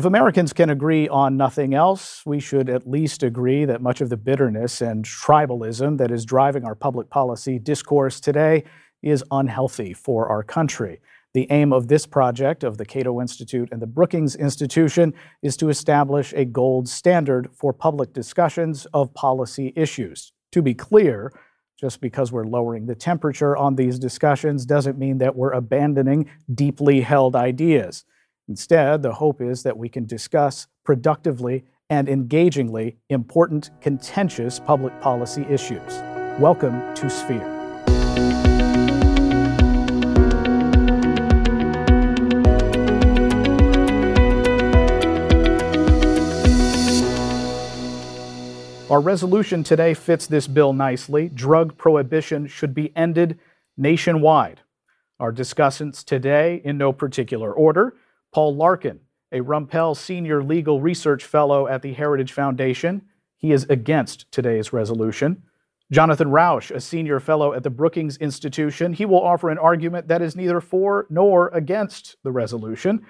[0.00, 4.08] If Americans can agree on nothing else, we should at least agree that much of
[4.08, 8.64] the bitterness and tribalism that is driving our public policy discourse today
[9.02, 11.02] is unhealthy for our country.
[11.34, 15.68] The aim of this project of the Cato Institute and the Brookings Institution is to
[15.68, 20.32] establish a gold standard for public discussions of policy issues.
[20.52, 21.30] To be clear,
[21.78, 27.02] just because we're lowering the temperature on these discussions doesn't mean that we're abandoning deeply
[27.02, 28.06] held ideas.
[28.50, 35.46] Instead, the hope is that we can discuss productively and engagingly important, contentious public policy
[35.48, 36.02] issues.
[36.36, 37.46] Welcome to Sphere.
[48.90, 51.28] Our resolution today fits this bill nicely.
[51.28, 53.38] Drug prohibition should be ended
[53.76, 54.62] nationwide.
[55.20, 57.94] Our discussants today, in no particular order,
[58.32, 59.00] Paul Larkin,
[59.32, 63.02] a Rumpel Senior Legal Research Fellow at the Heritage Foundation.
[63.36, 65.42] He is against today's resolution.
[65.90, 68.92] Jonathan Rauch, a Senior Fellow at the Brookings Institution.
[68.92, 73.04] He will offer an argument that is neither for nor against the resolution.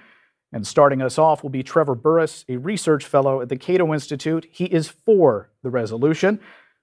[0.51, 4.47] And starting us off will be Trevor Burrus, a research fellow at the Cato Institute.
[4.51, 6.39] He is for the resolution.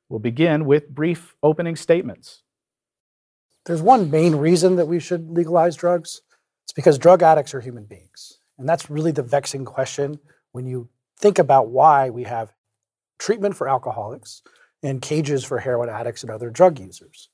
[0.09, 2.43] We'll begin with brief opening statements.
[3.67, 6.23] There's one main reason that we should legalize drugs.
[6.69, 8.41] It's because drug addicts are human beings.
[8.59, 10.21] And that's really the vexing question
[10.53, 12.53] when you think about why we have
[13.19, 14.43] treatment for alcoholics
[14.83, 17.31] and cages for heroin addicts and other drug users.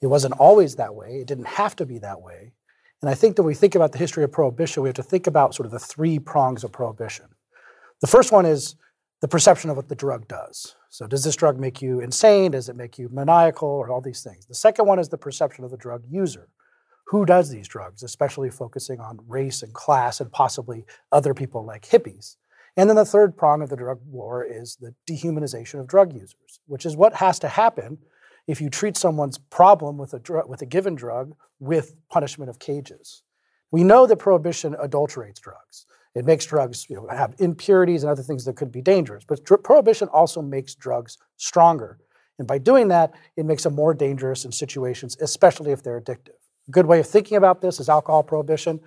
[0.00, 1.18] It wasn't always that way.
[1.20, 2.54] It didn't have to be that way.
[3.02, 5.02] And I think that when we think about the history of prohibition, we have to
[5.02, 7.26] think about sort of the three prongs of prohibition.
[8.00, 8.76] The first one is
[9.20, 10.74] the perception of what the drug does.
[10.88, 12.52] So, does this drug make you insane?
[12.52, 14.46] Does it make you maniacal, or all these things?
[14.46, 16.48] The second one is the perception of the drug user.
[17.10, 21.88] Who does these drugs, especially focusing on race and class and possibly other people like
[21.88, 22.36] hippies?
[22.76, 26.60] And then the third prong of the drug war is the dehumanization of drug users,
[26.68, 27.98] which is what has to happen
[28.46, 32.60] if you treat someone's problem with a, dr- with a given drug with punishment of
[32.60, 33.24] cages.
[33.72, 35.86] We know that prohibition adulterates drugs.
[36.14, 39.24] It makes drugs you know, have impurities and other things that could be dangerous.
[39.24, 41.98] But dr- prohibition also makes drugs stronger.
[42.38, 46.39] And by doing that, it makes them more dangerous in situations, especially if they're addictive.
[46.70, 48.78] A good way of thinking about this is alcohol prohibition.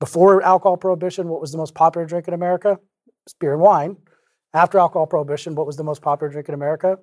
[0.00, 2.80] Before alcohol prohibition, what was the most popular drink in America?
[3.24, 3.98] It's beer and wine.
[4.52, 6.98] After alcohol prohibition, what was the most popular drink in America?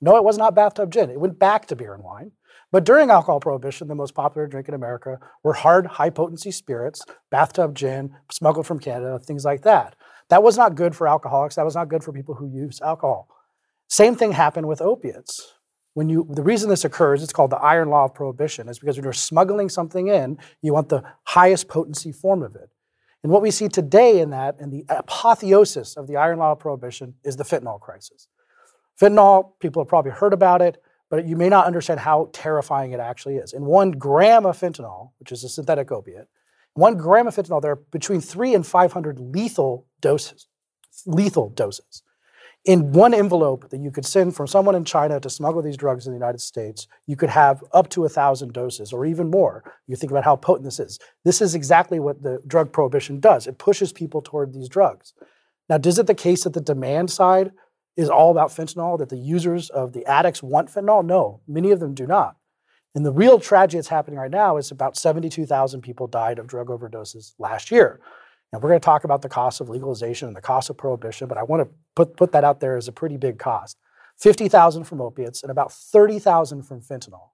[0.00, 1.10] No, it was not bathtub gin.
[1.10, 2.30] It went back to beer and wine.
[2.70, 7.02] But during alcohol prohibition, the most popular drink in America were hard, high potency spirits,
[7.32, 9.96] bathtub gin, smuggled from Canada, things like that.
[10.28, 11.56] That was not good for alcoholics.
[11.56, 13.26] That was not good for people who use alcohol.
[13.88, 15.54] Same thing happened with opiates.
[15.94, 18.96] When you, the reason this occurs, it's called the iron law of prohibition, is because
[18.96, 22.68] when you're smuggling something in, you want the highest potency form of it.
[23.22, 26.58] And what we see today in that, and the apotheosis of the iron law of
[26.58, 28.28] prohibition, is the fentanyl crisis.
[29.00, 33.00] Fentanyl, people have probably heard about it, but you may not understand how terrifying it
[33.00, 33.52] actually is.
[33.52, 36.28] In one gram of fentanyl, which is a synthetic opiate,
[36.74, 40.48] one gram of fentanyl, there are between three and 500 lethal doses,
[41.06, 42.02] lethal doses.
[42.64, 46.06] In one envelope that you could send from someone in China to smuggle these drugs
[46.06, 49.62] in the United States, you could have up to a thousand doses or even more.
[49.86, 50.98] You think about how potent this is.
[51.26, 53.46] This is exactly what the drug prohibition does.
[53.46, 55.12] It pushes people toward these drugs.
[55.68, 57.52] Now, is it the case that the demand side
[57.98, 61.04] is all about fentanyl, that the users of the addicts want fentanyl?
[61.04, 62.36] No, many of them do not.
[62.94, 66.68] And the real tragedy that's happening right now is about 72,000 people died of drug
[66.68, 68.00] overdoses last year.
[68.52, 71.28] Now, we're going to talk about the cost of legalization and the cost of prohibition,
[71.28, 73.78] but I want to put, put that out there as a pretty big cost
[74.18, 77.30] 50,000 from opiates and about 30,000 from fentanyl.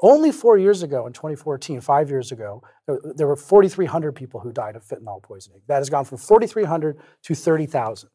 [0.00, 4.76] Only four years ago, in 2014, five years ago, there were 4,300 people who died
[4.76, 5.62] of fentanyl poisoning.
[5.68, 8.10] That has gone from 4,300 to 30,000.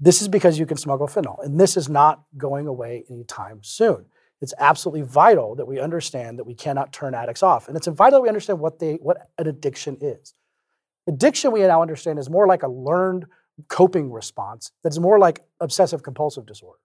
[0.00, 4.06] This is because you can smuggle fentanyl, and this is not going away anytime soon.
[4.40, 8.18] It's absolutely vital that we understand that we cannot turn addicts off, and it's vital
[8.18, 10.34] that we understand what they what an addiction is.
[11.06, 13.26] Addiction, we now understand, is more like a learned
[13.68, 16.78] coping response that's more like obsessive compulsive disorder.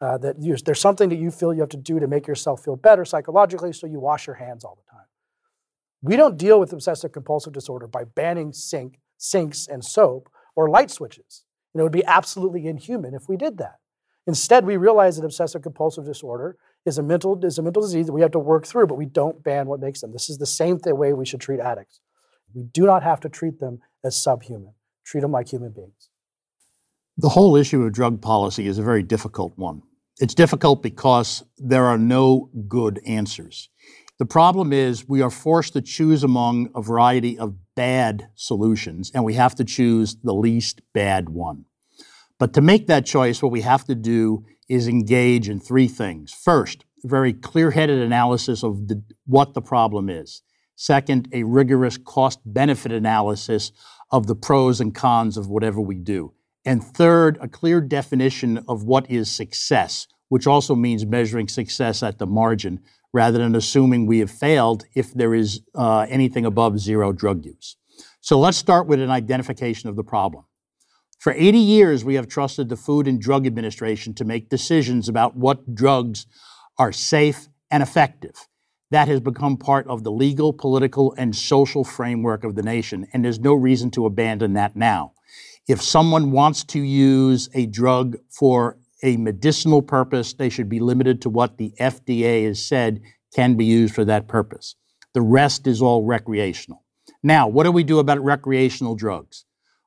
[0.00, 2.62] Uh, that you, there's something that you feel you have to do to make yourself
[2.62, 5.06] feel better psychologically, so you wash your hands all the time.
[6.02, 10.90] We don't deal with obsessive compulsive disorder by banning sink, sinks and soap or light
[10.90, 11.44] switches.
[11.72, 13.76] And it would be absolutely inhuman if we did that.
[14.26, 18.12] Instead, we realize that obsessive compulsive disorder is a mental is a mental disease that
[18.12, 20.12] we have to work through, but we don't ban what makes them.
[20.12, 22.00] This is the same way we should treat addicts.
[22.54, 24.74] We do not have to treat them as subhuman.
[25.06, 26.10] Treat them like human beings.
[27.16, 29.82] The whole issue of drug policy is a very difficult one.
[30.18, 33.70] It's difficult because there are no good answers.
[34.18, 39.24] The problem is we are forced to choose among a variety of bad solutions, and
[39.24, 41.66] we have to choose the least bad one.
[42.38, 46.32] But to make that choice, what we have to do is engage in three things.
[46.32, 50.42] First, very clear headed analysis of the, what the problem is.
[50.76, 53.72] Second, a rigorous cost benefit analysis
[54.10, 56.32] of the pros and cons of whatever we do.
[56.64, 62.18] And third, a clear definition of what is success, which also means measuring success at
[62.18, 62.80] the margin
[63.12, 67.76] rather than assuming we have failed if there is uh, anything above zero drug use.
[68.20, 70.44] So let's start with an identification of the problem.
[71.18, 75.36] For 80 years, we have trusted the Food and Drug Administration to make decisions about
[75.36, 76.26] what drugs
[76.78, 78.48] are safe and effective.
[78.90, 83.24] That has become part of the legal, political, and social framework of the nation, and
[83.24, 85.12] there's no reason to abandon that now.
[85.66, 91.20] If someone wants to use a drug for a medicinal purpose, they should be limited
[91.22, 93.00] to what the FDA has said
[93.34, 94.76] can be used for that purpose.
[95.12, 96.84] The rest is all recreational.
[97.22, 99.44] Now, what do we do about recreational drugs?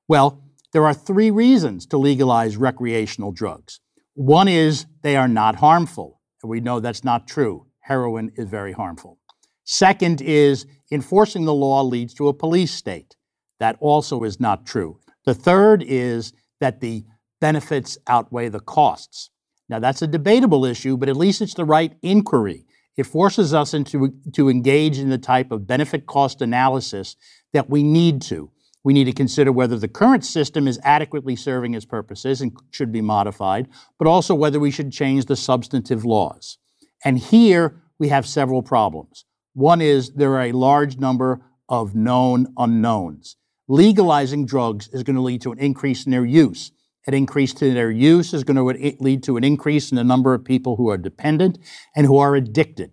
[0.08, 0.44] Well,
[0.74, 3.80] there are three reasons to legalize recreational drugs.
[4.14, 7.68] One is they are not harmful, and we know that's not true.
[7.90, 9.18] Heroin is very harmful.
[9.64, 13.16] Second is enforcing the law leads to a police state.
[13.60, 15.00] That also is not true.
[15.26, 17.04] The third is that the
[17.42, 19.32] benefits outweigh the costs.
[19.70, 22.66] Now, that's a debatable issue, but at least it's the right inquiry.
[22.96, 27.16] It forces us into, to engage in the type of benefit cost analysis
[27.54, 28.52] that we need to.
[28.84, 32.92] We need to consider whether the current system is adequately serving its purposes and should
[32.92, 36.60] be modified, but also whether we should change the substantive laws.
[37.04, 39.26] And here we have several problems.
[39.54, 43.36] One is there are a large number of known unknowns.
[43.68, 46.72] Legalizing drugs is going to lead to an increase in their use.
[47.08, 50.34] An increase in their use is going to lead to an increase in the number
[50.34, 51.58] of people who are dependent
[51.96, 52.92] and who are addicted.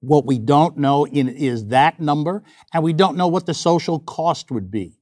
[0.00, 2.42] What we don't know in, is that number,
[2.72, 4.98] and we don't know what the social cost would be.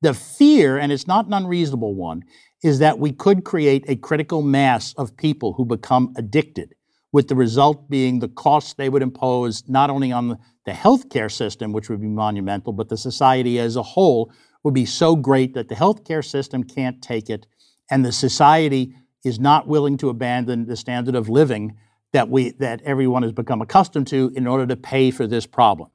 [0.00, 2.22] The fear, and it's not an unreasonable one,
[2.62, 6.74] is that we could create a critical mass of people who become addicted,
[7.12, 11.30] with the result being the costs they would impose not only on the, the healthcare
[11.30, 14.32] system, which would be monumental, but the society as a whole
[14.64, 17.46] would be so great that the healthcare system can't take it,
[17.90, 18.94] and the society
[19.24, 21.76] is not willing to abandon the standard of living
[22.12, 25.90] that we that everyone has become accustomed to in order to pay for this problem.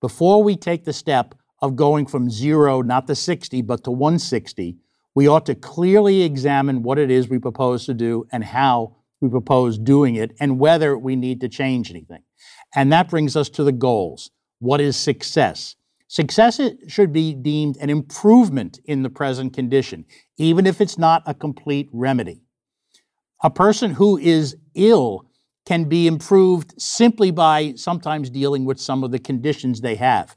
[0.00, 4.78] Before we take the step of going from zero, not to 60, but to 160,
[5.14, 9.28] we ought to clearly examine what it is we propose to do and how we
[9.28, 12.22] propose doing it and whether we need to change anything.
[12.74, 14.30] And that brings us to the goals.
[14.58, 15.76] What is success?
[16.08, 20.04] Success should be deemed an improvement in the present condition,
[20.36, 22.42] even if it's not a complete remedy.
[23.42, 25.26] A person who is ill
[25.66, 30.36] can be improved simply by sometimes dealing with some of the conditions they have.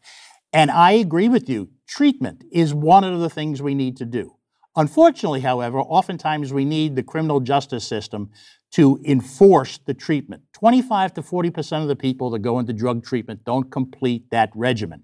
[0.53, 1.69] And I agree with you.
[1.87, 4.35] Treatment is one of the things we need to do.
[4.75, 8.31] Unfortunately, however, oftentimes we need the criminal justice system
[8.71, 10.41] to enforce the treatment.
[10.53, 15.03] 25 to 40% of the people that go into drug treatment don't complete that regimen.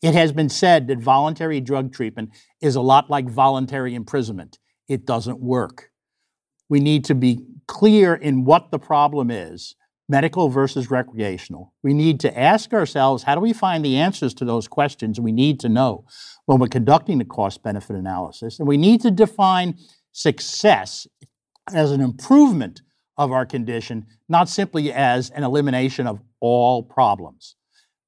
[0.00, 2.30] It has been said that voluntary drug treatment
[2.60, 4.58] is a lot like voluntary imprisonment.
[4.88, 5.90] It doesn't work.
[6.68, 9.74] We need to be clear in what the problem is
[10.10, 11.72] medical versus recreational.
[11.84, 15.30] We need to ask ourselves how do we find the answers to those questions we
[15.30, 16.04] need to know
[16.46, 18.58] when we're conducting the cost benefit analysis?
[18.58, 19.78] And we need to define
[20.10, 21.06] success
[21.72, 22.82] as an improvement
[23.16, 27.54] of our condition, not simply as an elimination of all problems.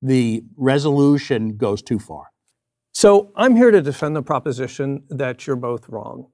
[0.01, 2.25] The resolution goes too far.
[2.93, 6.33] So I'm here to defend the proposition that you're both wrong.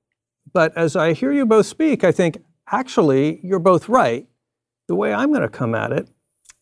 [0.51, 2.39] But as I hear you both speak, I think
[2.73, 4.27] actually you're both right
[4.89, 6.09] the way I'm going to come at it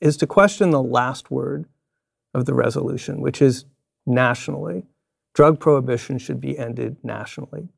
[0.01, 1.67] is to question the last word
[2.35, 3.65] of the resolution, which is
[4.05, 4.85] nationally.
[5.33, 7.69] Drug prohibition should be ended nationally.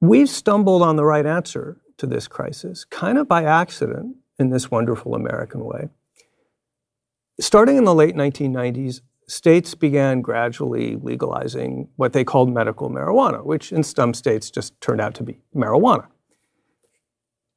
[0.00, 4.70] We've stumbled on the right answer to this crisis, kind of by accident in this
[4.70, 5.88] wonderful American way.
[7.40, 13.72] Starting in the late 1990s, states began gradually legalizing what they called medical marijuana, which
[13.72, 16.06] in some states just turned out to be marijuana.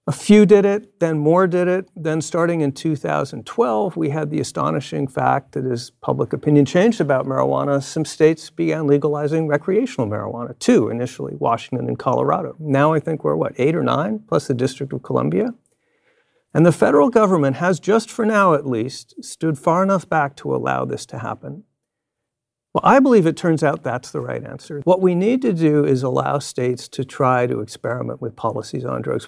[0.08, 1.90] A few did it, then more did it.
[1.96, 7.26] Then, starting in 2012, we had the astonishing fact that as public opinion changed about
[7.26, 12.56] marijuana, some states began legalizing recreational marijuana, too, initially, Washington and Colorado.
[12.60, 15.56] Now I think we're what, eight or nine, plus the District of Columbia?
[16.54, 20.56] And the federal government has, just for now at least, stood far enough back to
[20.56, 21.64] allow this to happen.
[22.76, 24.82] Well, I believe it turns out that's the right answer.
[24.84, 29.02] What we need to do is allow states to try to experiment with policies on
[29.02, 29.28] drugs.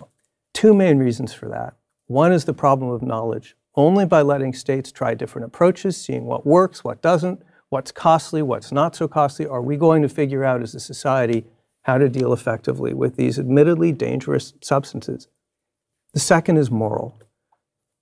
[0.58, 1.76] Two main reasons for that.
[2.08, 3.56] One is the problem of knowledge.
[3.76, 8.72] Only by letting states try different approaches, seeing what works, what doesn't, what's costly, what's
[8.72, 9.46] not so costly.
[9.46, 11.46] Are we going to figure out as a society
[11.84, 15.28] how to deal effectively with these admittedly dangerous substances?
[16.16, 17.16] The second is moral.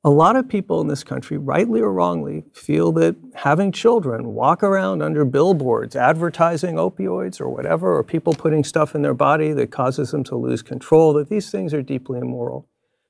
[0.05, 4.61] A lot of people in this country, rightly or wrongly, feel that having children walk
[4.61, 9.71] around under billboards advertising opioids or whatever, or people putting stuff in their body that
[9.71, 12.67] causes them to lose control, that these things are deeply immoral.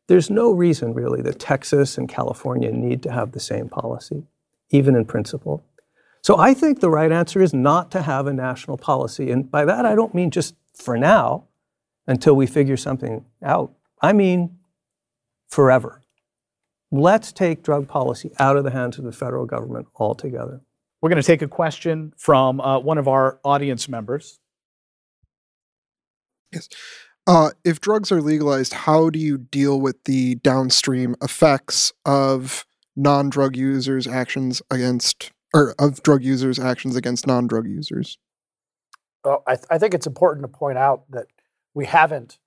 [0.08, 4.24] There's no reason, really, that Texas and California need to have the same policy,
[4.70, 5.66] even in principle.
[6.22, 9.32] So I think the right answer is not to have a national policy.
[9.32, 11.44] And by that, I don't mean just for now,
[12.08, 13.74] until we figure something out.
[14.02, 14.60] I mean
[15.50, 16.02] forever.
[16.92, 20.62] Let's take drug policy out of the hands of the federal government altogether.
[21.02, 24.40] We're going to take a question from uh, one of our audience members.
[26.52, 26.70] Yes.
[27.28, 32.66] Uh, if drugs are legalized, how do you deal with the downstream effects of
[32.96, 38.18] non-drug users' actions against, or of drug users' actions against non-drug users?
[39.24, 41.26] Well, I, th- I think it's important to point out that
[41.74, 42.38] we haven't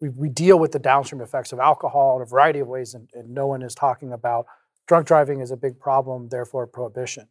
[0.00, 3.08] we, we deal with the downstream effects of alcohol in a variety of ways, and,
[3.14, 4.46] and no one is talking about
[4.86, 7.28] drunk driving is a big problem, therefore prohibition.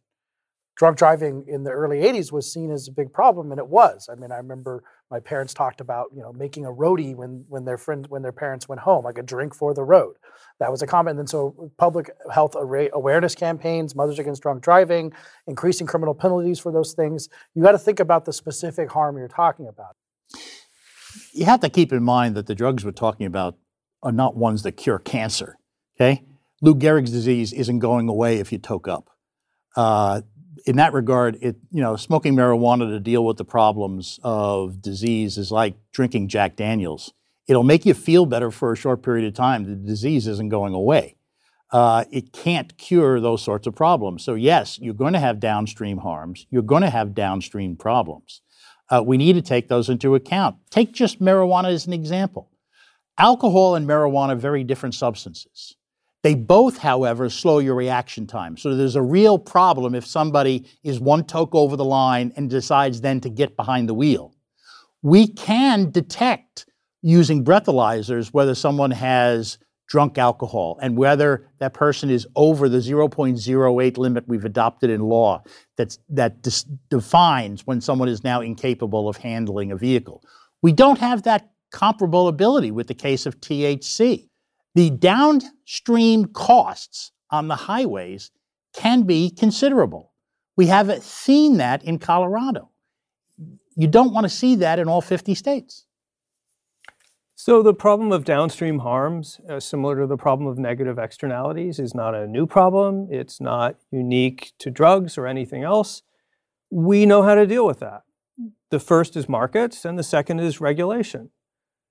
[0.76, 4.10] Drunk driving in the early 80s was seen as a big problem, and it was.
[4.12, 7.64] I mean, I remember my parents talked about, you know, making a roadie when when
[7.64, 10.16] their friends when their parents went home, like a drink for the road.
[10.60, 11.12] That was a comment.
[11.12, 15.14] And then so public health awareness campaigns, Mothers Against Drunk Driving,
[15.46, 17.30] increasing criminal penalties for those things.
[17.54, 19.96] You got to think about the specific harm you're talking about
[21.32, 23.56] you have to keep in mind that the drugs we're talking about
[24.02, 25.58] are not ones that cure cancer.
[25.96, 26.22] Okay,
[26.60, 29.10] Lou Gehrig's disease isn't going away if you toke up.
[29.74, 30.22] Uh,
[30.66, 35.38] in that regard, it you know smoking marijuana to deal with the problems of disease
[35.38, 37.12] is like drinking Jack Daniels.
[37.46, 39.64] It'll make you feel better for a short period of time.
[39.64, 41.16] The disease isn't going away.
[41.72, 44.24] Uh, it can't cure those sorts of problems.
[44.24, 46.46] So yes, you're going to have downstream harms.
[46.50, 48.40] You're going to have downstream problems.
[48.88, 50.56] Uh, we need to take those into account.
[50.70, 52.50] Take just marijuana as an example.
[53.18, 55.76] Alcohol and marijuana are very different substances.
[56.22, 58.56] They both, however, slow your reaction time.
[58.56, 63.00] So there's a real problem if somebody is one toke over the line and decides
[63.00, 64.34] then to get behind the wheel.
[65.02, 66.66] We can detect
[67.00, 73.96] using breathalyzers whether someone has drunk alcohol and whether that person is over the 0.08
[73.98, 75.42] limit we've adopted in law
[75.76, 80.22] that's, that dis- defines when someone is now incapable of handling a vehicle.
[80.62, 84.28] We don't have that comparable ability with the case of THC.
[84.74, 88.30] The downstream costs on the highways
[88.74, 90.12] can be considerable.
[90.56, 92.70] We haven't seen that in Colorado.
[93.76, 95.85] You don't want to see that in all 50 states.
[97.38, 101.94] So the problem of downstream harms, uh, similar to the problem of negative externalities, is
[101.94, 103.08] not a new problem.
[103.10, 106.00] It's not unique to drugs or anything else.
[106.70, 108.04] We know how to deal with that.
[108.70, 111.28] The first is markets, and the second is regulation.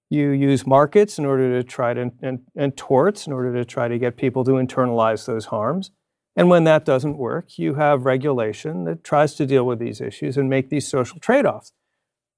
[0.10, 3.88] You use markets in order to try to, and, and torts in order to try
[3.88, 5.92] to get people to internalize those harms.
[6.36, 10.38] And when that doesn't work, you have regulation that tries to deal with these issues
[10.38, 11.72] and make these social trade offs.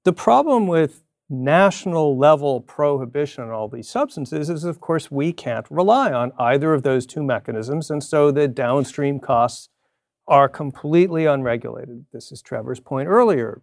[0.04, 5.66] The problem with national level prohibition on all these substances is, of course, we can't
[5.70, 7.90] rely on either of those two mechanisms.
[7.90, 9.68] And so the downstream costs
[10.26, 12.06] are completely unregulated.
[12.12, 13.62] This is Trevor's point earlier.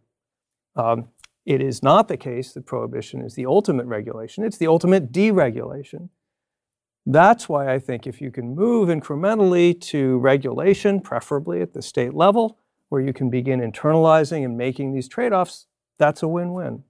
[0.76, 1.10] Um,
[1.46, 6.10] it is not the case that prohibition is the ultimate regulation, it's the ultimate deregulation.
[7.06, 12.16] That's why I think if you can move incrementally to regulation, preferably at the state
[12.16, 12.58] level,
[12.90, 15.68] where you can begin internalizing and making these trade offs,
[16.00, 16.84] that's a win win.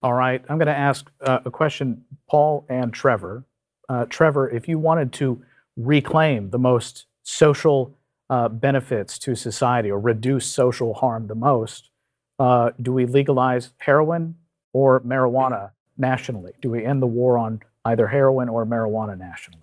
[0.00, 3.44] All right, I'm going to ask uh, a question, Paul and Trevor.
[3.88, 5.42] Uh, Trevor, if you wanted to
[5.76, 7.96] reclaim the most social
[8.30, 11.90] uh, benefits to society or reduce social harm the most,
[12.38, 14.36] uh, do we legalize heroin
[14.72, 16.52] or marijuana nationally?
[16.62, 19.62] Do we end the war on either heroin or marijuana nationally?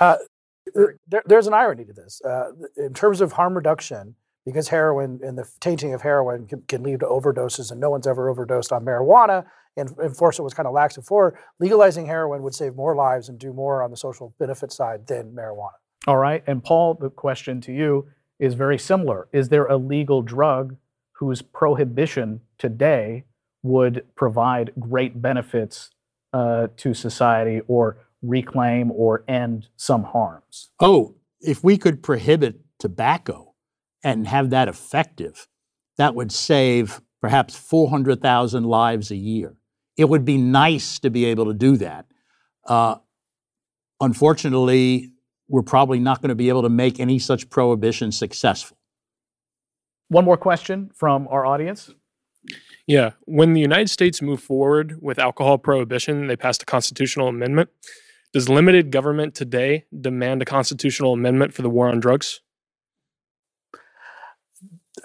[0.00, 0.16] Uh,
[0.74, 2.20] there, there's an irony to this.
[2.22, 4.16] Uh, in terms of harm reduction,
[4.48, 8.06] because heroin and the tainting of heroin can, can, lead to overdoses, and no one's
[8.06, 9.44] ever overdosed on marijuana,
[9.76, 13.52] and enforcement was kind of lax before, legalizing heroin would save more lives and do
[13.52, 15.76] more on the social benefit side than marijuana.
[16.06, 16.42] All right.
[16.46, 19.28] And Paul, the question to you is very similar.
[19.32, 20.76] Is there a legal drug
[21.12, 23.24] whose prohibition today
[23.62, 25.90] would provide great benefits
[26.32, 30.70] uh, to society or reclaim or end some harms?
[30.80, 33.47] Oh, if we could prohibit tobacco
[34.02, 35.48] and have that effective,
[35.96, 39.56] that would save perhaps 400,000 lives a year.
[39.96, 42.06] It would be nice to be able to do that.
[42.66, 42.96] Uh,
[44.00, 45.10] unfortunately,
[45.48, 48.76] we're probably not going to be able to make any such prohibition successful.
[50.08, 51.90] One more question from our audience.
[52.86, 53.10] Yeah.
[53.24, 57.70] When the United States moved forward with alcohol prohibition, they passed a constitutional amendment.
[58.32, 62.40] Does limited government today demand a constitutional amendment for the war on drugs?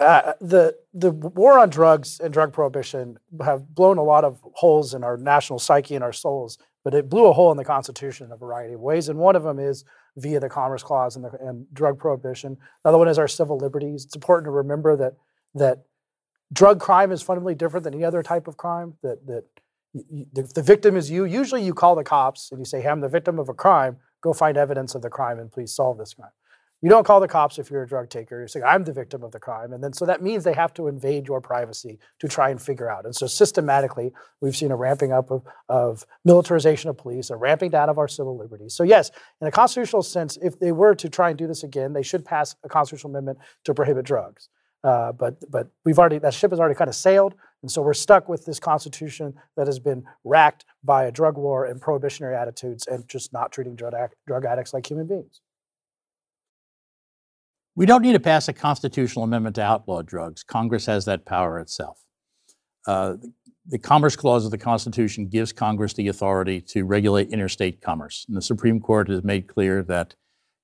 [0.00, 4.94] Uh, the the war on drugs and drug prohibition have blown a lot of holes
[4.94, 8.26] in our national psyche and our souls, but it blew a hole in the Constitution
[8.26, 9.08] in a variety of ways.
[9.08, 9.84] And one of them is
[10.16, 12.56] via the Commerce Clause and, the, and drug prohibition.
[12.84, 14.04] Another one is our civil liberties.
[14.04, 15.14] It's important to remember that
[15.54, 15.84] that
[16.52, 18.94] drug crime is fundamentally different than any other type of crime.
[19.02, 19.44] That that
[19.94, 21.24] the, the victim is you.
[21.24, 23.98] Usually, you call the cops and you say, "Hey, I'm the victim of a crime.
[24.20, 26.30] Go find evidence of the crime and please solve this crime."
[26.84, 28.42] You don't call the cops if you're a drug taker.
[28.42, 29.72] You say, I'm the victim of the crime.
[29.72, 32.90] And then so that means they have to invade your privacy to try and figure
[32.90, 33.06] out.
[33.06, 34.12] And so systematically,
[34.42, 38.06] we've seen a ramping up of, of militarization of police, a ramping down of our
[38.06, 38.74] civil liberties.
[38.74, 39.10] So, yes,
[39.40, 42.22] in a constitutional sense, if they were to try and do this again, they should
[42.22, 44.50] pass a constitutional amendment to prohibit drugs.
[44.82, 47.94] Uh, but but we've already that ship has already kind of sailed, and so we're
[47.94, 52.86] stuck with this constitution that has been racked by a drug war and prohibitionary attitudes,
[52.86, 53.94] and just not treating drug,
[54.26, 55.40] drug addicts like human beings.
[57.76, 60.42] We don't need to pass a constitutional amendment to outlaw drugs.
[60.44, 62.04] Congress has that power itself.
[62.86, 63.14] Uh,
[63.66, 68.26] the Commerce Clause of the Constitution gives Congress the authority to regulate interstate commerce.
[68.28, 70.14] And the Supreme Court has made clear that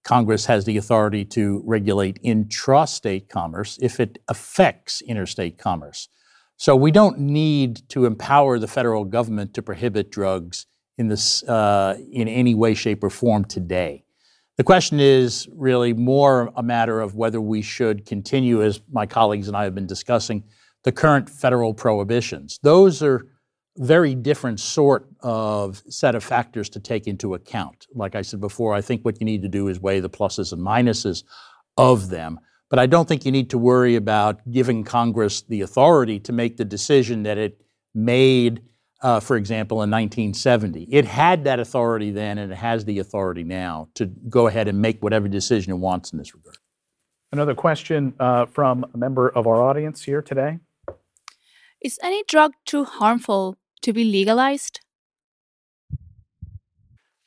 [0.05, 6.09] Congress has the authority to regulate intrastate commerce if it affects interstate commerce.
[6.57, 10.67] So we don't need to empower the federal government to prohibit drugs
[10.99, 14.05] in, this, uh, in any way, shape, or form today.
[14.61, 19.49] The question is really more a matter of whether we should continue, as my colleagues
[19.49, 20.45] and I have been discussing,
[20.85, 22.59] the current federal prohibitions.
[22.63, 23.27] Those are
[23.79, 27.87] very different sort of set of factors to take into account.
[27.95, 30.53] Like I said before, I think what you need to do is weigh the pluses
[30.53, 31.25] and minuses
[31.79, 32.39] of them.
[32.69, 36.59] But I don't think you need to worry about giving Congress the authority to make
[36.59, 37.63] the decision that it
[37.95, 38.61] made
[39.03, 40.89] uh, for example, in 1970.
[40.91, 44.81] It had that authority then, and it has the authority now to go ahead and
[44.81, 46.57] make whatever decision it wants in this regard.
[47.33, 50.59] Another question uh, from a member of our audience here today.
[51.81, 54.81] Is any drug too harmful to be legalized?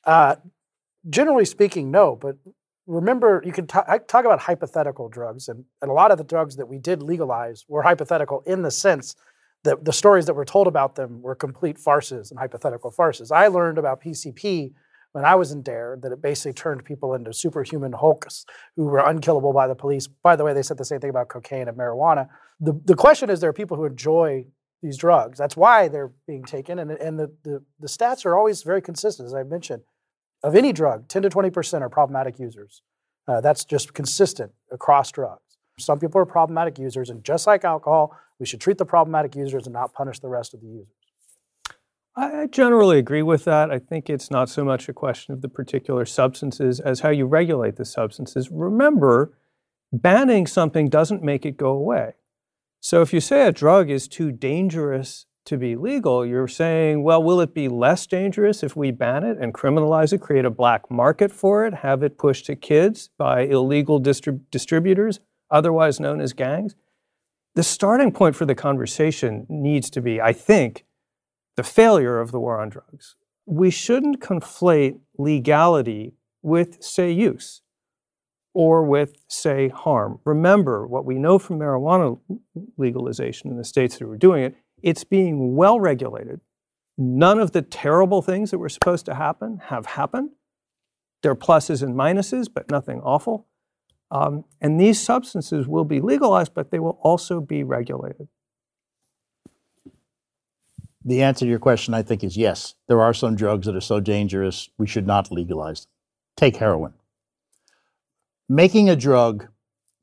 [0.06, 0.36] Uh,
[1.10, 2.16] generally speaking, no.
[2.16, 2.36] But
[2.86, 6.68] remember, you can talk about hypothetical drugs, and, and a lot of the drugs that
[6.68, 9.16] we did legalize were hypothetical in the sense
[9.64, 13.32] the, the stories that were told about them were complete farces and hypothetical farces.
[13.32, 14.74] I learned about PCP
[15.14, 18.46] when I was in DARE that it basically turned people into superhuman hulks
[18.76, 20.08] who were unkillable by the police.
[20.08, 22.28] By the way, they said the same thing about cocaine and marijuana.
[22.60, 24.46] The, the question is there are people who enjoy
[24.82, 25.38] these drugs.
[25.38, 26.80] That's why they're being taken.
[26.80, 29.84] And, and the, the, the stats are always very consistent, as I mentioned.
[30.44, 32.82] Of any drug, 10 to 20% are problematic users.
[33.28, 35.40] Uh, that's just consistent across drugs.
[35.80, 39.66] Some people are problematic users, and just like alcohol, we should treat the problematic users
[39.66, 40.88] and not punish the rest of the users.
[42.16, 43.72] I generally agree with that.
[43.72, 47.26] I think it's not so much a question of the particular substances as how you
[47.26, 48.52] regulate the substances.
[48.52, 49.36] Remember,
[49.92, 52.14] banning something doesn't make it go away.
[52.80, 57.24] So if you say a drug is too dangerous to be legal, you're saying, well,
[57.24, 60.92] will it be less dangerous if we ban it and criminalize it, create a black
[60.92, 65.20] market for it, have it pushed to kids by illegal distrib- distributors?
[65.54, 66.76] otherwise known as gangs,
[67.56, 70.86] the starting point for the conversation needs to be, I think,
[71.56, 73.16] the failure of the war on drugs.
[73.46, 77.62] We shouldn't conflate legality with, say, use
[78.54, 80.20] or with, say, harm.
[80.26, 82.20] Remember what we know from marijuana
[82.78, 86.42] legalization in the states that were doing it, it's being well regulated.
[86.98, 90.32] None of the terrible things that were supposed to happen have happened.
[91.24, 93.48] There are pluses and minuses, but nothing awful.
[94.14, 98.28] Um, and these substances will be legalized, but they will also be regulated.
[101.04, 102.76] The answer to your question, I think, is yes.
[102.88, 105.90] There are some drugs that are so dangerous we should not legalize them.
[106.38, 106.94] Take heroin.
[108.48, 109.48] Making a drug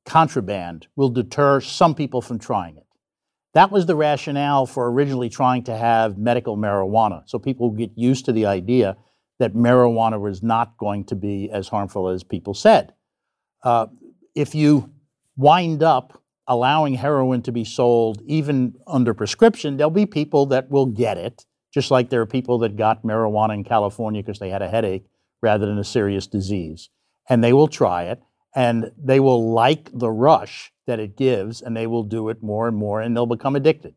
[0.04, 2.86] contraband will deter some people from trying it.
[3.54, 8.24] That was the rationale for originally trying to have medical marijuana, so people get used
[8.24, 8.96] to the idea
[9.38, 12.92] that marijuana was not going to be as harmful as people said.
[13.62, 13.86] Uh,
[14.34, 14.90] if you
[15.36, 20.86] wind up allowing heroin to be sold even under prescription, there'll be people that will
[20.86, 24.62] get it, just like there are people that got marijuana in California because they had
[24.62, 25.06] a headache
[25.42, 26.90] rather than a serious disease.
[27.28, 28.20] And they will try it
[28.54, 32.66] and they will like the rush that it gives and they will do it more
[32.66, 33.94] and more and they'll become addicted.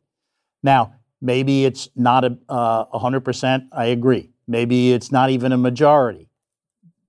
[0.61, 4.29] Now, maybe it's not a uh, 100%, I agree.
[4.47, 6.29] Maybe it's not even a majority.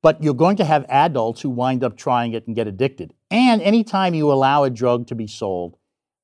[0.04, 3.14] But you're going to have adults who wind up trying it and get addicted.
[3.30, 5.78] And anytime you allow a drug to be sold,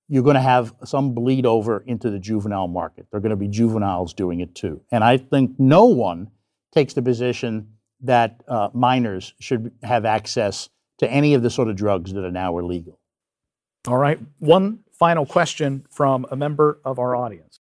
[0.06, 3.06] you're going to have some bleed over into the juvenile market.
[3.10, 4.82] There are going to be juveniles doing it too.
[4.92, 6.30] And I think no one
[6.74, 7.68] takes the position
[8.02, 12.30] that uh, minors should have access to any of the sort of drugs that are
[12.30, 13.00] now illegal.
[13.88, 14.18] All right.
[14.40, 17.59] One final question from a member of our audience.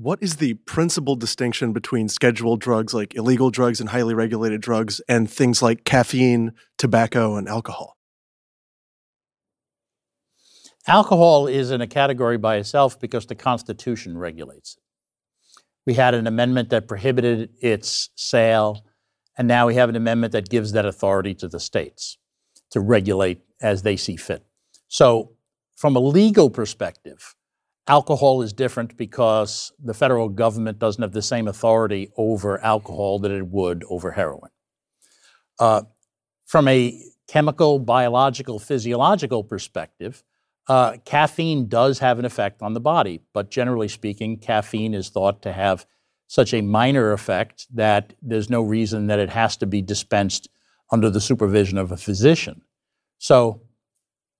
[0.00, 5.00] What is the principal distinction between scheduled drugs like illegal drugs and highly regulated drugs
[5.08, 7.96] and things like caffeine, tobacco, and alcohol?
[10.86, 14.82] Alcohol is in a category by itself because the Constitution regulates it.
[15.84, 18.84] We had an amendment that prohibited its sale,
[19.36, 22.18] and now we have an amendment that gives that authority to the states
[22.70, 24.46] to regulate as they see fit.
[24.86, 25.32] So,
[25.74, 27.34] from a legal perspective,
[27.88, 33.30] alcohol is different because the federal government doesn't have the same authority over alcohol that
[33.30, 34.50] it would over heroin.
[35.58, 35.82] Uh,
[36.46, 40.22] from a chemical, biological, physiological perspective,
[40.68, 45.40] uh, caffeine does have an effect on the body, but generally speaking, caffeine is thought
[45.42, 45.86] to have
[46.26, 50.48] such a minor effect that there's no reason that it has to be dispensed
[50.92, 52.60] under the supervision of a physician.
[53.18, 53.62] So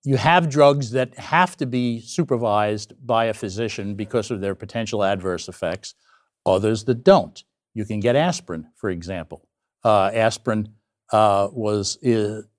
[0.03, 5.03] you have drugs that have to be supervised by a physician because of their potential
[5.03, 5.95] adverse effects,
[6.45, 7.43] others that don't.
[7.73, 9.47] You can get aspirin, for example.
[9.83, 10.73] Uh, aspirin
[11.11, 11.97] uh, was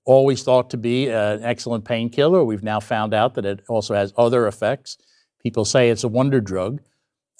[0.05, 2.43] always thought to be an excellent painkiller.
[2.43, 4.97] We've now found out that it also has other effects.
[5.41, 6.81] People say it's a wonder drug.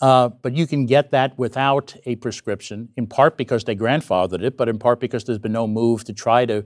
[0.02, 4.58] Uh, but you can get that without a prescription, in part because they grandfathered it,
[4.58, 6.66] but in part because there's been no move to try to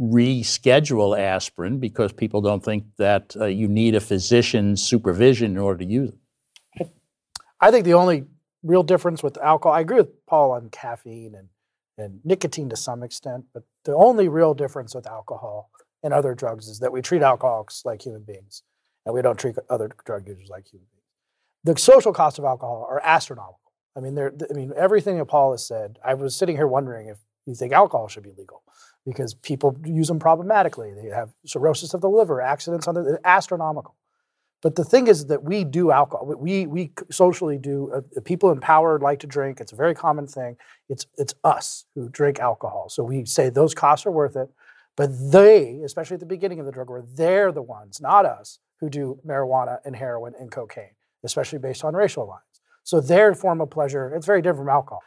[0.00, 5.84] reschedule aspirin because people don't think that uh, you need a physician's supervision in order
[5.84, 6.92] to use it.
[7.60, 8.24] I think the only
[8.62, 11.48] real difference with alcohol, I agree with Paul on caffeine and,
[11.98, 15.70] and nicotine to some extent, but the only real difference with alcohol
[16.02, 18.62] and other drugs is that we treat alcoholics like human beings
[19.06, 21.02] and we don't treat other drug users like human beings.
[21.64, 23.58] The social costs of alcohol are astronomical.
[23.96, 27.18] I mean, I mean, everything that Paul has said, I was sitting here wondering if
[27.46, 28.62] you think alcohol should be legal
[29.04, 30.92] because people use them problematically.
[30.92, 33.96] They have cirrhosis of the liver, accidents on the astronomical.
[34.62, 36.32] But the thing is that we do alcohol.
[36.38, 37.90] We we socially do.
[37.92, 39.60] Uh, people in power like to drink.
[39.60, 40.56] It's a very common thing.
[40.88, 42.88] It's it's us who drink alcohol.
[42.88, 44.48] So we say those costs are worth it.
[44.96, 48.58] But they, especially at the beginning of the drug war, they're the ones, not us,
[48.78, 52.42] who do marijuana and heroin and cocaine, especially based on racial lines.
[52.84, 55.02] So their form of pleasure, it's very different from alcohol.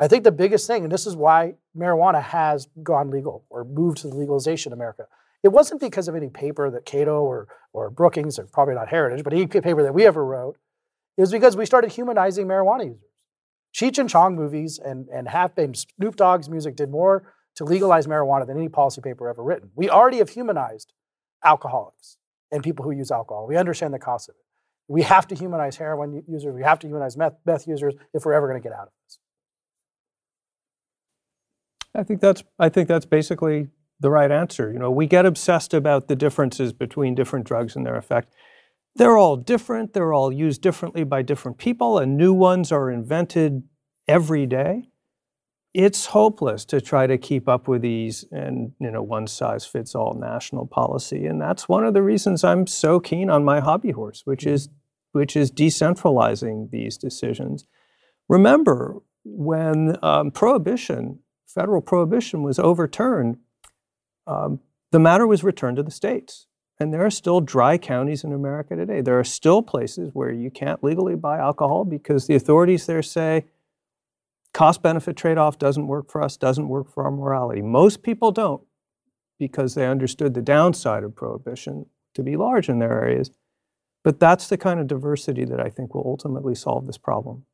[0.00, 3.98] I think the biggest thing, and this is why marijuana has gone legal or moved
[3.98, 5.06] to the legalization in America,
[5.42, 9.24] it wasn't because of any paper that Cato or, or Brookings, or probably not Heritage,
[9.24, 10.56] but any paper that we ever wrote.
[11.16, 13.02] It was because we started humanizing marijuana users.
[13.74, 18.06] Cheech and Chong movies and, and half baked Snoop Dogg's music did more to legalize
[18.06, 19.70] marijuana than any policy paper ever written.
[19.74, 20.92] We already have humanized
[21.44, 22.16] alcoholics
[22.50, 23.46] and people who use alcohol.
[23.46, 24.44] We understand the cost of it.
[24.86, 26.54] We have to humanize heroin users.
[26.54, 28.92] We have to humanize meth, meth users if we're ever going to get out of
[29.04, 29.18] this.
[31.98, 34.72] I think that's I think that's basically the right answer.
[34.72, 38.32] You know, we get obsessed about the differences between different drugs and their effect.
[38.94, 43.64] They're all different, they're all used differently by different people, and new ones are invented
[44.06, 44.90] every day.
[45.74, 49.96] It's hopeless to try to keep up with these and you know one size fits
[49.96, 51.26] all national policy.
[51.26, 54.68] And that's one of the reasons I'm so keen on my hobby horse, which is
[55.10, 57.64] which is decentralizing these decisions.
[58.28, 63.38] Remember, when um, prohibition federal prohibition was overturned,
[64.26, 64.60] um,
[64.92, 66.46] the matter was returned to the states.
[66.80, 69.00] And there are still dry counties in America today.
[69.00, 73.46] There are still places where you can't legally buy alcohol because the authorities there say
[74.54, 77.62] cost benefit trade off doesn't work for us, doesn't work for our morality.
[77.62, 78.62] Most people don't
[79.38, 83.30] because they understood the downside of prohibition to be large in their areas.
[84.04, 87.44] But that's the kind of diversity that I think will ultimately solve this problem.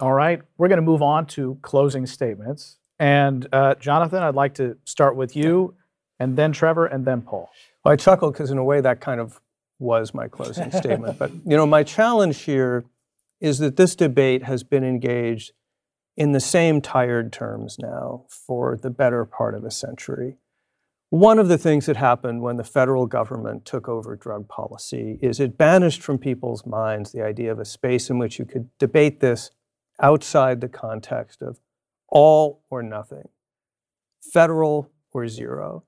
[0.00, 2.78] All right, we're going to move on to closing statements.
[2.98, 5.74] And uh, Jonathan, I'd like to start with you,
[6.18, 7.50] and then Trevor, and then Paul.
[7.84, 9.40] Well, I chuckle because in a way that kind of
[9.78, 11.18] was my closing statement.
[11.18, 12.84] But you know, my challenge here
[13.40, 15.52] is that this debate has been engaged
[16.16, 20.36] in the same tired terms now for the better part of a century.
[21.10, 25.40] One of the things that happened when the federal government took over drug policy is
[25.40, 29.20] it banished from people's minds the idea of a space in which you could debate
[29.20, 29.50] this
[30.00, 31.60] outside the context of
[32.12, 33.28] all or nothing,
[34.32, 35.82] federal or zero.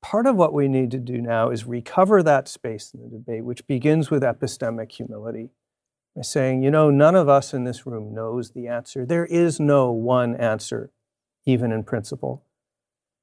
[0.00, 3.44] Part of what we need to do now is recover that space in the debate,
[3.44, 5.50] which begins with epistemic humility.
[6.16, 9.04] By saying, you know, none of us in this room knows the answer.
[9.04, 10.90] There is no one answer,
[11.44, 12.44] even in principle.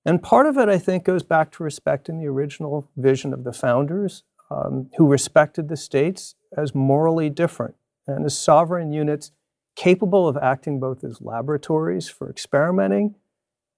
[0.06, 3.54] And part of it, I think, goes back to respecting the original vision of the
[3.54, 9.32] founders um, who respected the states as morally different and as sovereign units
[9.76, 13.16] capable of acting both as laboratories for experimenting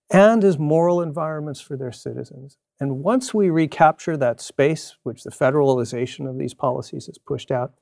[0.09, 2.57] and as moral environments for their citizens.
[2.79, 7.73] And once we recapture that space, which the federalization of these policies has pushed out,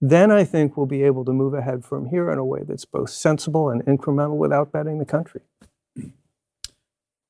[0.00, 2.84] then I think we'll be able to move ahead from here in a way that's
[2.84, 5.42] both sensible and incremental without betting the country.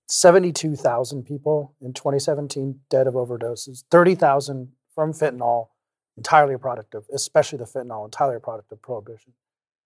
[0.06, 5.68] 72,000 people in 2017 dead of overdoses, 30,000 from fentanyl,
[6.16, 9.32] entirely a product of, especially the fentanyl, entirely a product of prohibition.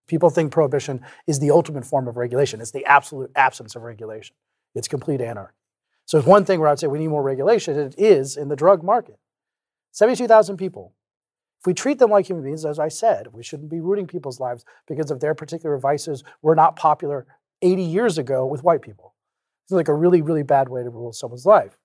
[0.07, 2.61] People think prohibition is the ultimate form of regulation.
[2.61, 4.35] It's the absolute absence of regulation.
[4.75, 5.55] It's complete anarchy.
[6.07, 7.79] So it's one thing where I'd say we need more regulation.
[7.79, 9.19] It is in the drug market.
[9.93, 10.95] 72,000 people.
[11.61, 14.41] If we treat them like human beings, as I said, we shouldn't be rooting people's
[14.41, 17.27] lives because of their particular vices were not popular
[17.63, 19.15] 80 years ago with white people.
[19.65, 21.79] It's like a really, really bad way to rule someone's life.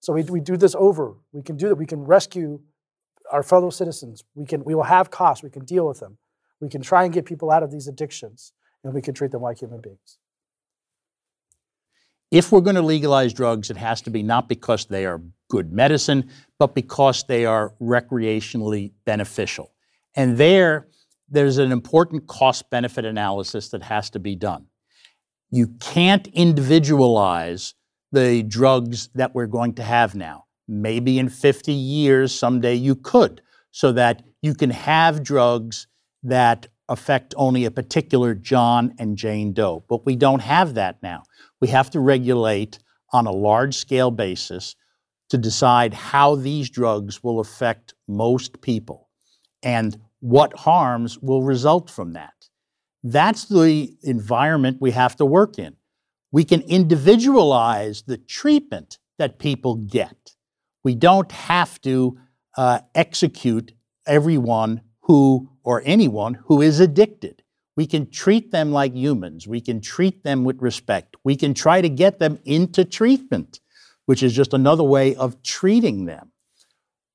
[0.00, 1.14] So we, we do this over.
[1.32, 1.74] We can do that.
[1.74, 2.60] We can rescue
[3.30, 4.24] our fellow citizens.
[4.34, 5.42] We can we will have costs.
[5.42, 6.18] We can deal with them.
[6.60, 9.42] We can try and get people out of these addictions, and we can treat them
[9.42, 10.18] like human beings.
[12.30, 15.72] If we're going to legalize drugs, it has to be not because they are good
[15.72, 19.72] medicine, but because they are recreationally beneficial.
[20.14, 20.88] And there,
[21.28, 24.66] there's an important cost benefit analysis that has to be done.
[25.50, 27.74] You can't individualize
[28.12, 30.44] the drugs that we're going to have now.
[30.66, 33.40] Maybe in 50 years, someday you could,
[33.70, 35.86] so that you can have drugs
[36.22, 39.84] that affect only a particular John and Jane Doe.
[39.88, 41.22] But we don't have that now.
[41.60, 42.78] We have to regulate
[43.12, 44.74] on a large scale basis
[45.30, 49.08] to decide how these drugs will affect most people
[49.62, 52.32] and what harms will result from that.
[53.02, 55.76] That's the environment we have to work in.
[56.32, 60.34] We can individualize the treatment that people get.
[60.84, 62.18] We don't have to
[62.56, 63.72] uh, execute
[64.06, 67.42] everyone who, or anyone who is addicted.
[67.76, 69.46] We can treat them like humans.
[69.46, 71.14] We can treat them with respect.
[71.24, 73.60] We can try to get them into treatment,
[74.06, 76.32] which is just another way of treating them.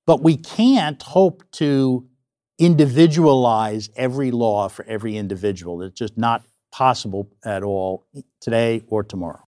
[0.05, 2.07] But we can't hope to
[2.59, 5.81] individualize every law for every individual.
[5.81, 8.05] It's just not possible at all
[8.39, 9.47] today or tomorrow.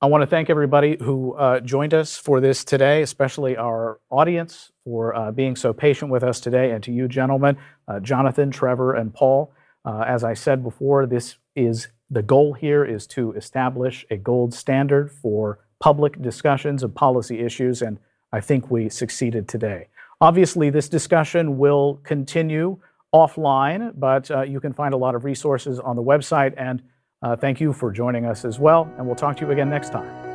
[0.00, 4.69] I want to thank everybody who uh, joined us for this today, especially our audience
[4.90, 8.94] for uh, being so patient with us today, and to you, gentlemen, uh, Jonathan, Trevor,
[8.94, 9.52] and Paul.
[9.84, 14.52] Uh, as I said before, this is the goal here is to establish a gold
[14.52, 17.98] standard for public discussions of policy issues, and
[18.32, 19.86] I think we succeeded today.
[20.20, 22.78] Obviously, this discussion will continue
[23.14, 26.82] offline, but uh, you can find a lot of resources on the website and
[27.22, 29.90] uh, thank you for joining us as well, and we'll talk to you again next
[29.90, 30.29] time.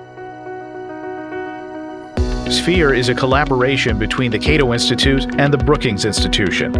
[2.56, 6.72] Sphere is a collaboration between the Cato Institute and the Brookings Institution.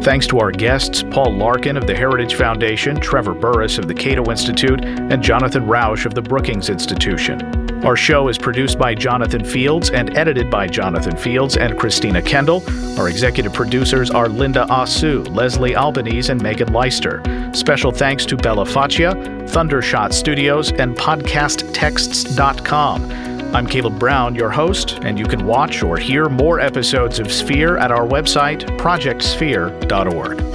[0.00, 4.30] Thanks to our guests, Paul Larkin of the Heritage Foundation, Trevor Burrus of the Cato
[4.30, 7.40] Institute, and Jonathan Rauch of the Brookings Institution.
[7.84, 12.62] Our show is produced by Jonathan Fields and edited by Jonathan Fields and Christina Kendall.
[12.98, 17.20] Our executive producers are Linda Asu, Leslie Albanese, and Megan Leister.
[17.52, 23.33] Special thanks to Bella Faccia, Thundershot Studios, and PodcastTexts.com.
[23.54, 27.78] I'm Caleb Brown, your host, and you can watch or hear more episodes of Sphere
[27.78, 30.53] at our website, projectsphere.org.